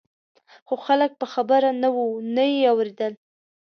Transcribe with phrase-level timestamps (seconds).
[0.67, 3.13] خو خلک په خبره نه وو نه یې اورېدل.